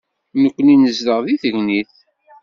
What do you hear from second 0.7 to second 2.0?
nezdeɣ deg Tegnit.